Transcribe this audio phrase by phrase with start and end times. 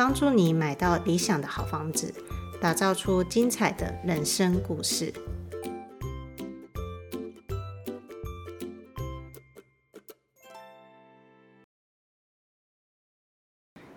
[0.00, 2.14] 帮助你买到理想的好房子，
[2.58, 5.12] 打造出精彩的人生故事。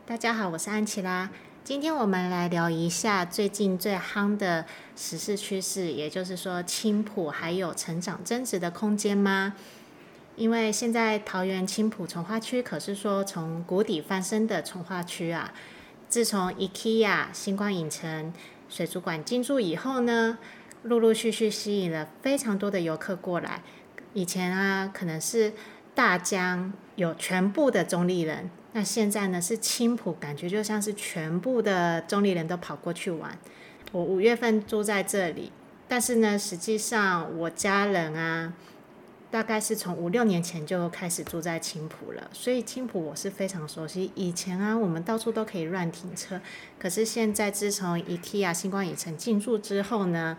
[0.05, 1.29] 大家好，我是安琪拉。
[1.63, 4.65] 今天我们来聊一下最近最夯的
[4.97, 9.55] 时事趋势，也就是说青埔还有成长增值的空间吗？
[10.35, 15.53] 因为现在桃园青埔重划区可是说从谷底翻身的重划区啊。
[16.13, 18.31] 自从 IKEA、星光影城、
[18.69, 20.37] 水族馆进驻以后呢，
[20.83, 23.63] 陆陆续续吸引了非常多的游客过来。
[24.13, 25.53] 以前啊，可能是
[25.95, 33.35] 大江有全部的中立人，那现在呢是青埔，感觉就像是全部的中立人都跑过去玩。
[33.91, 35.51] 我五月份住在这里，
[35.87, 38.53] 但是呢，实际上我家人啊。
[39.33, 44.11] 大概是从五六年前就开始住在青浦了，所以青浦我是非常熟悉。
[44.13, 46.39] 以前啊，我们到处都可以乱停车，
[46.77, 50.37] 可是现在自从 IKEA 星光影城进驻之后呢，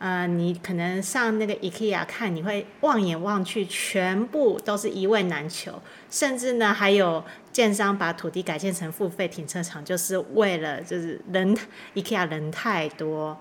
[0.00, 5.80] 呃，你可能上那个 IKEA 看，你会望眼望去，全部都是一位难求，
[6.10, 11.56] 甚至呢还有建商把土地改建成付费停车场，就是为了就是人
[11.94, 13.38] IKEA 人太多，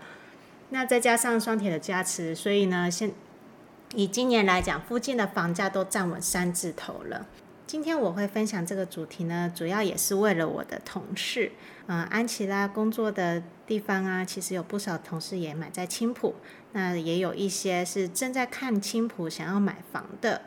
[0.69, 3.11] 那再加上双铁的加持，所以呢现
[3.95, 7.25] 以今年来讲，附近的房价都站稳三字头了。
[7.65, 11.51] 今天我会分享这个主题呢，主要也是为了我的同事。
[11.87, 16.35] 嗯、安琪拉工作的地方啊，其实有不少同事也买在青浦，
[16.73, 20.41] 那也有一些是正在看青浦想要买房的，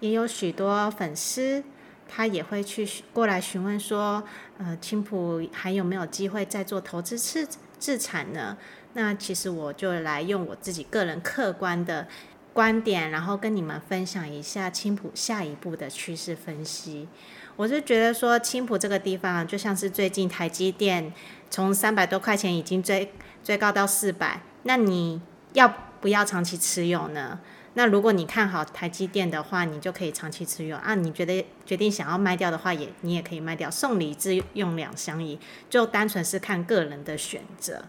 [0.00, 1.64] 也有许多粉丝，
[2.06, 4.22] 他也会去过来询问说，
[4.58, 8.56] 呃，青浦还有没有机会再做投资自自产呢？
[8.94, 12.06] 那其实我就来用我自己个人客观的。
[12.52, 17.08] 观点，然后跟你们分享一下青浦下一步的趋势分析。
[17.56, 21.12] 我是觉得说，青浦这个地方就像是最近台积电
[21.50, 23.12] 从三百多块钱已经追
[23.44, 25.20] 追高到四百，那你
[25.52, 27.40] 要不要长期持有呢？
[27.74, 30.94] 那如果你看好台积电的话，你就可以长期持有啊。
[30.94, 35.38] 你觉得决定想要卖掉的话，也你也可以卖掉，送礼自用两相宜，
[35.70, 37.84] 就单纯是看个人的选择。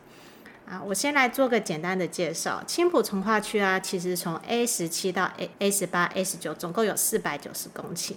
[0.65, 2.63] 啊，我先来做个简单的介绍。
[2.65, 8.13] 青埔从化区啊，其实从 A 十七到 A A 十八、A 十九，总共有四百九十公顷。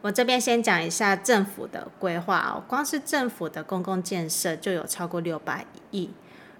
[0.00, 6.10] 我这边先讲一下政府的规划哦，光是政府的公共建设就有超过六百亿，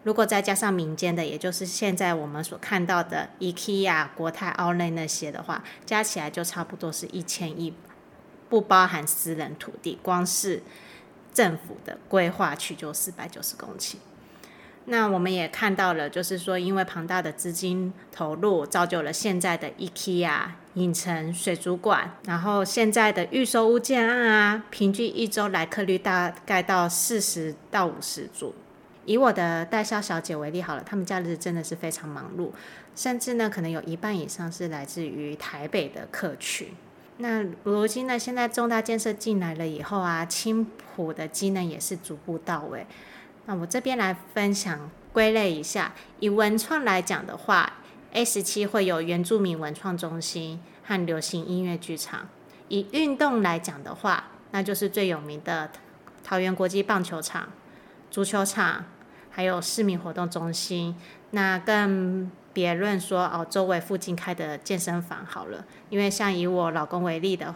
[0.05, 7.75] 如果再加上民间的，也就是现在我们所看到的 IKEA、国泰、Outlet 那些的话，加起来就差不多是一千亿，
[8.49, 10.63] 不包含私人土地，光是
[11.35, 13.97] 政府的规划区就四百九十公顷。
[14.87, 20.43] 那我们也看到了，就是说，因为庞大的资金投入，造就了现在的 IKEA
[20.75, 28.55] 影城、水族馆，然后现在的预售屋建案啊，平均一周来客率大概到四十到五十组。
[29.05, 32.51] 以我的代销小姐为例好了，他们假日真的是非常忙碌，
[32.97, 36.69] 甚至呢，可能有一半以上是来自于台北的客群。
[37.19, 42.87] 那如今呢，现在重大建设进来了以后啊，青埔的机能也是逐步到位。
[43.47, 47.73] 那我这边来分享归类一下，以文创来讲的话
[48.13, 52.29] ，A 十七会有原住民文创中心和流行音乐剧场；
[52.69, 55.71] 以运动来讲的话，那就是最有名的
[56.23, 57.49] 桃园国际棒球场、
[58.11, 58.85] 足球场，
[59.31, 60.97] 还有市民活动中心。
[61.33, 67.55] 那更别论说哦，周围附近开的健身房好了，因为像以我老公为例的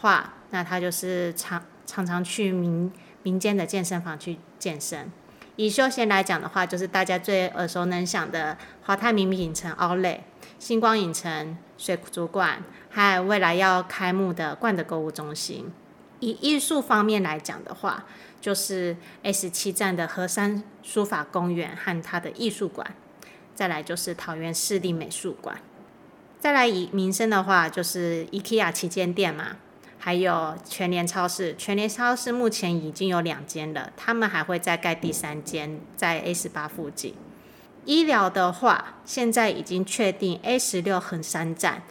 [0.00, 5.10] 话，那他就是常常常去民民间的健身房去健身。
[5.58, 10.20] 以休闲来讲的话，就是大家最耳熟能详的华泰名品城、Outlet、
[10.56, 15.72] 新光影城、水族馆，还有未来要开幕的冠德购物中心。
[16.20, 18.04] 以艺术方面来讲的话，
[18.40, 22.94] 就是 S 七站的河山书法公园和它的艺术馆，
[23.52, 25.60] 再来就是桃园市立美术馆，
[26.38, 29.56] 再来以民生的话，就是 IKEA 旗舰店嘛。
[29.98, 37.14] 还有全联超市，全联超市目前已经有两间了，他们还会再盖第三间在 A 十八附近。
[37.84, 41.82] 医疗的话，现在已经确定 A 十六横山站，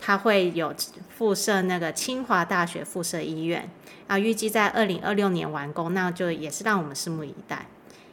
[0.00, 0.74] 它会有
[1.16, 3.70] 附设那个清华大学附设医院，
[4.06, 7.66] 啊，预计在二零二六年完工，那就也是让我们拭目以待。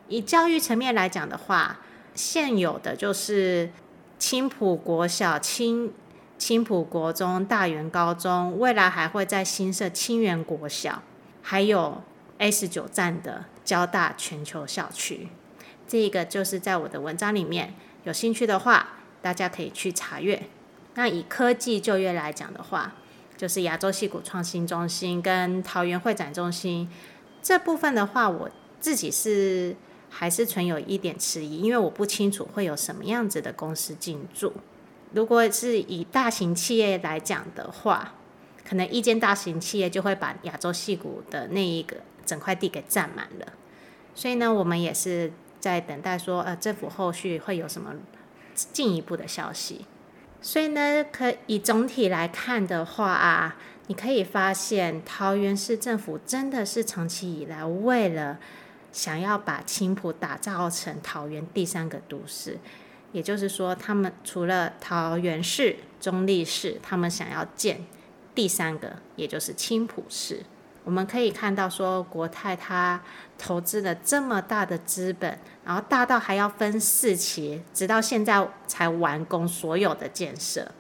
[0.07, 1.79] 以教育层面来讲的话，
[2.13, 3.71] 现有的就是
[4.19, 5.93] 青浦国小、青
[6.41, 11.03] 青埔国中、大园高中，未来还会再新设青园国小，
[11.43, 12.01] 还有
[12.39, 15.27] A 十九站的交大全球校区。
[15.87, 20.47] 这个就是在我的文章里面，有兴趣的话，大家可以去查阅。
[20.95, 22.95] 那以科技就业来讲的话，
[23.37, 26.89] 就是亚洲戏谷创新中心跟桃园会展中心
[27.43, 28.49] 这部分的话，我
[28.79, 29.75] 自己是。
[30.13, 34.51] 还是存有一点迟疑，因为我不清楚会有什么样子的公司进驻。
[35.13, 38.13] 如果是以大型企业来讲的话，
[38.67, 43.53] 可能一间大型企业就会把亚洲戏谷的那一个整块地给占满了。
[44.15, 47.93] 所以呢，我们也是在等待说，呃，政府后续会有什么
[48.53, 49.85] 进一步的消息。
[50.41, 58.39] 所以呢，可以总体来看的话啊，你可以发现桃园市政府真的是长期以来为了。
[58.93, 62.59] 想要把青埔打造成桃园第三个都市，
[63.11, 67.85] 也就是说，他们除了桃园市、中立市，他们想要建
[68.33, 70.43] 第三个，也就是青浦市。
[70.83, 73.01] 我们可以看到，说国泰他
[73.37, 80.71] 投资了这么大的资本，然后大到还要分四期，直到现在才完工所有的建设。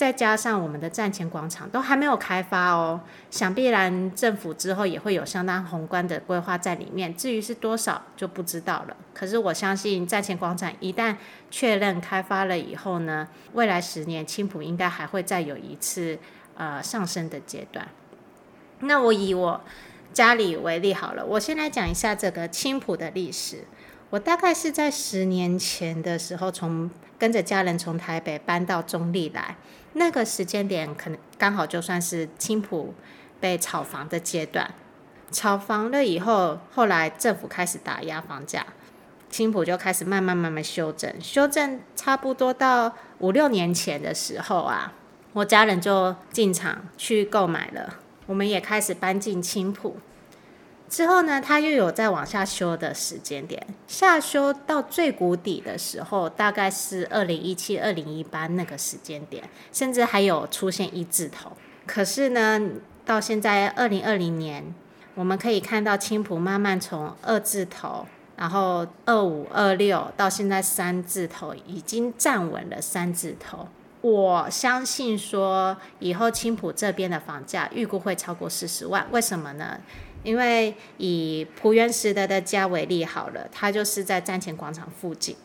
[0.00, 2.98] 再加上我们的站前广场都还没有开发哦，
[3.30, 7.14] 想必然政府之后也会有相当宏观的规划在里面。
[7.14, 8.96] 至于是多少就不知道了。
[9.12, 11.14] 可是我相信站前广场一旦
[11.50, 16.18] 确认开发了以后呢，未来十年青浦应该还会再有一次
[16.56, 17.86] 呃上升的阶段。
[18.78, 19.60] 那我以我
[20.14, 23.64] 家里为例好了，我先来讲一下这个青浦的历史。
[24.10, 29.56] 我大概是在十年前的时候，从跟着家人从台北搬到中坜来。
[29.92, 32.94] 那个时间点可能刚好就算是青埔
[33.40, 34.72] 被炒房的阶段，
[35.30, 38.66] 炒房了以后，后来政府开始打压房价，
[39.28, 44.92] 青埔就开始慢慢慢慢修正，修正差不多到五六年前的时候啊，
[45.32, 47.94] 我家人就进场去购买了，
[48.26, 49.96] 我们也开始搬进青埔。
[50.90, 61.52] 之后呢，它又有再往下修的时间点，下修到最谷底的时候，大概是二零一七、二零一八那个时间点，甚至还有出现一字头。
[61.86, 62.60] 可是呢，
[63.06, 64.74] 到现在二零二零年，
[65.14, 68.04] 我们可以看到青浦慢慢从二字头，
[68.36, 73.68] 然后二五、二六，到现在三字头，已经站稳了三字头。
[74.00, 79.78] 我相信说，以后青浦这边的房价预估会超过四十万，为什么呢？
[80.22, 85.36] 因为以浦原实德的家为例好了，它就是在站前广场附近，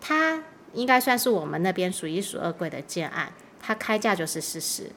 [0.00, 0.42] 它
[0.72, 4.90] 应该算是我们那边数一数二贵的建案，它开价就是四十，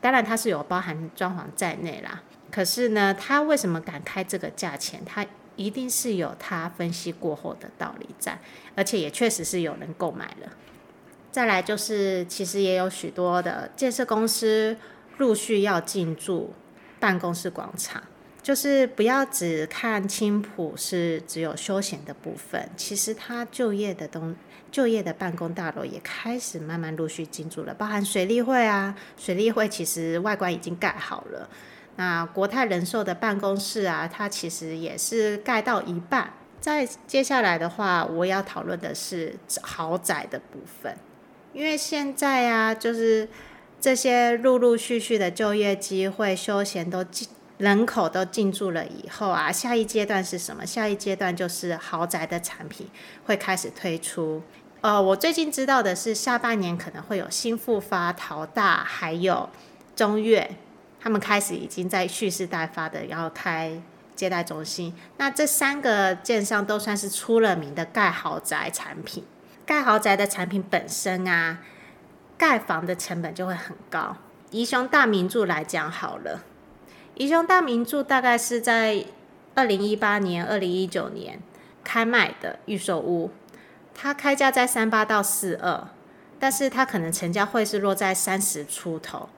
[0.00, 2.22] 当然它是有包含装潢在内啦。
[2.50, 5.02] 可是呢，它为什么敢开这个价钱？
[5.04, 5.24] 它
[5.56, 8.40] 一定是有它分析过后的道理在，
[8.74, 10.50] 而且也确实是有人购买了。
[11.30, 14.76] 再来就是，其实也有许多的建设公司
[15.18, 16.54] 陆续要进驻
[16.98, 18.02] 办公室广场。
[18.42, 24.34] 就是不要只看青浦是只有休闲的部分，其实它就业的东
[24.72, 31.48] 就业的办公大楼也开始慢慢陆续进驻了，包含水利会啊，水利会其实外观已经盖好了。
[31.96, 36.32] 那国泰人寿的办公室啊，它其实也是盖到一半。
[36.60, 40.96] 再接下来的话，我要讨论的是豪宅的部分，
[41.52, 43.28] 因为现在啊，就是
[43.78, 47.28] 这些陆陆续续的就业机会、休闲都进。
[47.60, 50.64] 人口都进驻了以后啊，下一阶段是什么？
[50.64, 52.88] 下一阶段就是豪宅的产品
[53.26, 54.42] 会开始推出。
[54.80, 59.50] 呃，我最近知道的是，下半年可能会有新复发、淘大，还有
[59.94, 60.56] 中越，
[60.98, 63.78] 他们开始已经在蓄势待发的要开
[64.16, 64.94] 接待中心。
[65.18, 69.22] 那这三个建商都算是出了名的盖豪宅产品。
[69.66, 71.58] 盖豪宅的产品本身啊，
[72.38, 74.16] 盖房的成本就会很高。
[74.50, 76.40] 宜雄大名著来讲好了。
[77.20, 79.04] 宜雄大名著大概是在
[79.54, 81.38] 二零一八年、二零一九年
[81.84, 83.30] 开卖的预售屋，
[83.94, 85.88] 它开价在三八到四二，
[86.38, 89.28] 但是它可能成交会是落在三十出头，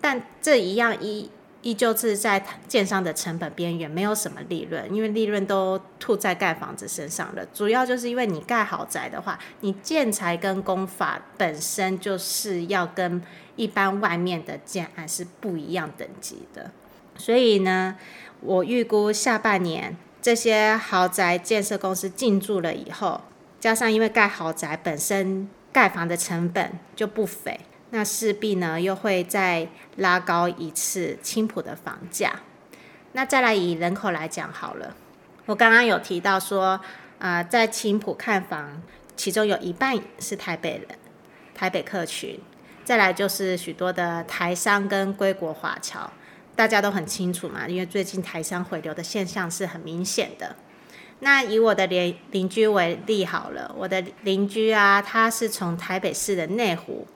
[0.00, 1.28] 但这一样一
[1.66, 7.44] 依旧是在建商的成本边缘，没有什么利润，因为利润都吐在盖房子身上了。
[7.52, 13.20] 主要就是因为你盖豪宅的话，你建材跟工法本身就是要跟。
[13.56, 16.70] 一般外面的建案是不一样等级的，
[17.16, 17.96] 所以呢，
[18.42, 23.22] 我预估下半年这些豪宅建设公司进驻了以后，
[23.58, 27.58] 加上因为盖豪宅本身盖房的成本就不菲，
[27.96, 32.30] 那势必呢又会再拉高一次青埔的房价。
[33.12, 34.94] 那再来以人口来讲好了，
[35.46, 36.78] 我刚刚有提到说，
[37.18, 38.82] 啊、在青埔看房，
[39.16, 40.86] 其中有一半是台北人，
[41.54, 42.38] 台北客群，
[42.84, 46.12] 再来就是许多的台商跟归国华侨，
[46.54, 50.54] 大家都很清楚嘛，因为最近台商回流的现象是很明显的。
[51.20, 57.06] 那以我的邻邻居为例好了，我的邻居啊，他是从台北市的内湖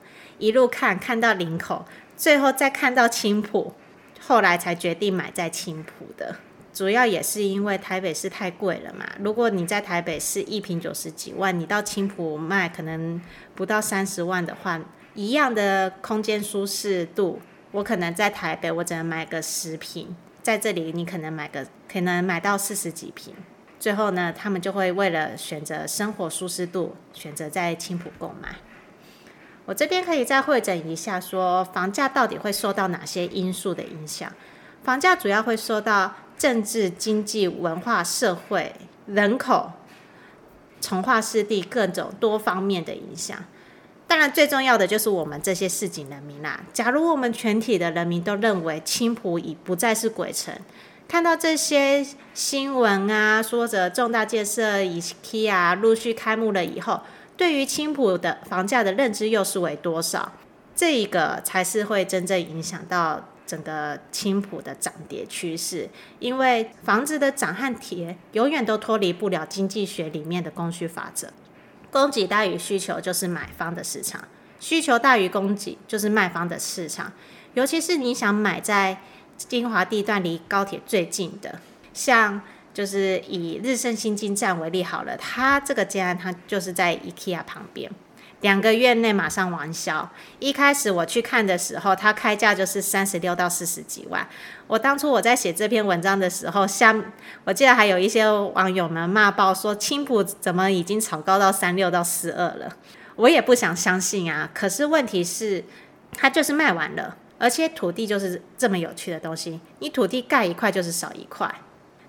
[0.40, 3.74] 一路看看到林口，最后再看到青埔，
[4.18, 6.36] 后来才决定买在青埔的。
[6.72, 9.04] 主要也是因为台北市太贵了嘛。
[9.18, 13.20] 如果你在台北市一瓶九十几万，你到青埔卖可能
[13.54, 14.80] 不到三十万的话，
[15.14, 17.40] 一样的空间舒适度，
[17.72, 23.34] 我可能在台北我只能买个十瓶，在这里你可能买个可能买到四十几瓶。
[23.78, 28.56] 最后呢，他们就会为了选择生活舒适度，选择在青埔购买。
[29.70, 34.28] 我这边可以再会诊一下说，房价到底会受到哪些因素的影响？
[34.82, 38.74] 房价主要会受到政治、经济、文化、社会、
[39.06, 39.70] 人口、
[40.80, 43.38] 从化湿地各种多方面的影响。
[44.08, 46.62] 当然，最重要的就是我们这些市井人民啦。
[46.72, 50.52] 假如我们全体的人民都认为青浦已不再是鬼城。
[51.06, 57.00] 看到这些新闻啊，说着重大建设 IKEA 陆续开幕了以后，
[57.40, 60.30] 对于青浦的房价的认知又是为多少？
[60.76, 65.88] 这一个才是会真正影响到整个青浦的涨跌趋势。
[66.18, 71.32] 因为房子的涨和跌永远都脱离不了经济学里面的供需法则，
[71.90, 74.22] 供给大于需求就是买方的市场，
[74.58, 77.10] 需求大于供给就是卖方的市场。
[77.54, 79.00] 尤其是你想买在
[79.38, 81.58] 金华地段离高铁最近的，
[81.94, 82.42] 像
[82.80, 87.90] 就是以日盛新金站为例好了，它这个建案它就是在 IKEA 旁边，
[88.40, 90.10] 两个月内马上完销。
[90.38, 94.26] 一开始我去看的时候，它开价就是三十六到四十几万。
[94.66, 96.96] 我当初我在写这篇文章的时候，下
[97.44, 102.74] 我记得还有一些网友们骂爆说，青埔怎么已经炒高到三六到四二了？
[103.16, 104.48] 我也不想相信啊。
[104.54, 105.62] 可是问题是，
[106.14, 107.18] 它就是卖完了。
[107.38, 111.54] 而且土地就是这么有趣的东西，你土地盖一块就是少一块。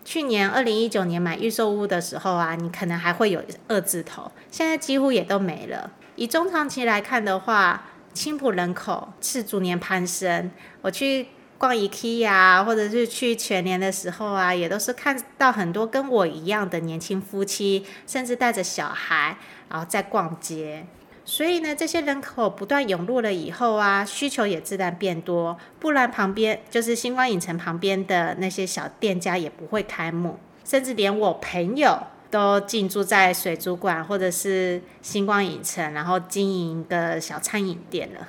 [0.04, 5.92] 去年二零一九年买预售屋的时候啊，你可能还会有二字头，现在几乎也都没了。
[6.16, 10.52] 以中长期来看的话，青浦人口是逐年攀升。
[10.82, 11.28] 我去
[11.58, 19.38] 逛 IKEA 或者是去全年的时候啊，也都是看到很多跟我一样的年轻夫妻，甚至带着小孩，
[19.70, 20.86] 然后在逛街。
[21.32, 31.98] 所以呢，这些人口不断涌入了以后啊，需求也自然变多，不然旁边就是星光影城旁边的那些小店家也不会开幕，甚至连我朋友
[32.30, 38.28] 都进驻在水族馆或者是星光影城，然后经营一个小餐饮店了。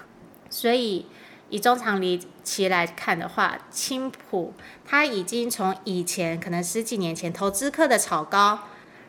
[0.48, 1.06] 所以
[1.48, 2.00] 以中长
[2.44, 4.54] 期来看的话，青浦
[4.84, 8.60] 它已经从以前可能十几年前投资客的炒高，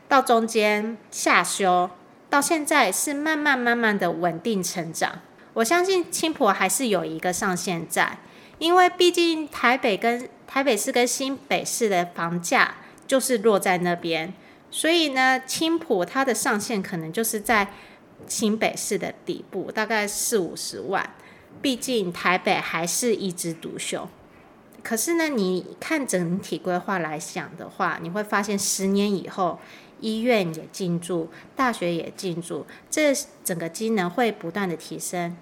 [0.07, 1.91] 到中间下修。
[2.33, 5.21] 到现在是慢慢慢慢的稳定成长，
[5.53, 8.17] 我相信青埔还是有一个上限在，
[8.57, 14.33] 因为毕竟台北跟台北市跟新北市的房价就是落在那边，
[14.71, 17.67] 所以呢，青埔它的上限可能就是在
[18.25, 21.07] 新北市的底部，大概四五十万。
[21.61, 24.09] 毕竟台北还是一枝独秀，
[24.81, 29.59] 可是呢，你看整体规划来讲的话，你会发现十年以后。
[29.99, 35.35] 医院也进驻，大学也进驻，这整个机能会不断的提升。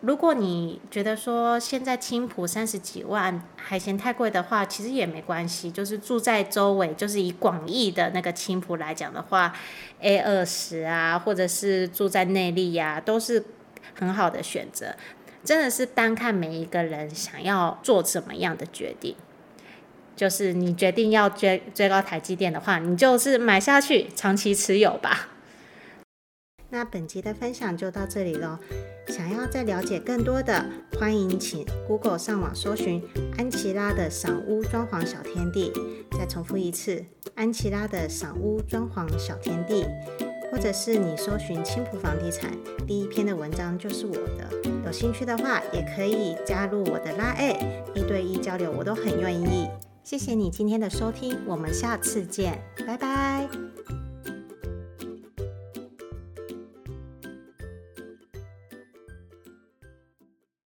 [0.00, 9.54] 如果你觉得说现在青浦三十几万还嫌太贵的话，其实也没关系，就是住在周围，就是以广义的那个青浦来讲的话
[10.00, 13.44] ，A 二十啊，或者是住在内坜呀，都是
[13.94, 14.96] 很好的选择。
[15.44, 19.14] 真的是单看每一个人想要做怎么样的决定。
[20.14, 25.28] 就是你决定要追追高台积电的话，你就是买下去，长期持有吧。
[26.70, 28.58] 那本集的分享就到这里喽。
[29.08, 30.64] 想要再了解更多的，
[30.98, 33.02] 欢迎请 Google 上网搜寻
[33.36, 35.70] 安琪拉的赏屋装潢小天地。
[36.18, 37.04] 再重复一次，
[37.34, 39.84] 安琪拉的赏屋装潢小天地，
[40.50, 42.50] 或者是你搜寻青埔房地产，
[42.86, 44.48] 第一篇的文章就是我的。
[44.86, 49.68] 有兴趣的话，也可以加入我的拉 A，一对一交流，我都很愿意。
[50.02, 53.71] 谢谢你今天的收听，我们下次见，拜拜。